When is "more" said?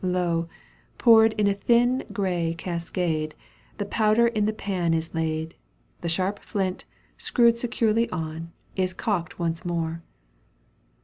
9.63-10.01